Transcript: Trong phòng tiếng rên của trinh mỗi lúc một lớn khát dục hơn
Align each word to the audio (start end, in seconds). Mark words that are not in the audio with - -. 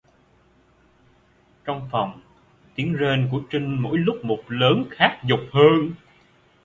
Trong 1.65 1.87
phòng 1.91 2.21
tiếng 2.75 2.93
rên 2.93 3.27
của 3.31 3.41
trinh 3.49 3.81
mỗi 3.81 3.97
lúc 3.97 4.25
một 4.25 4.43
lớn 4.47 4.83
khát 4.91 5.19
dục 5.25 5.39
hơn 5.53 5.93